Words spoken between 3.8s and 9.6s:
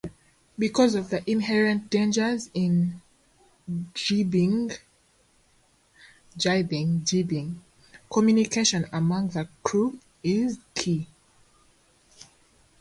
jibing, communication among the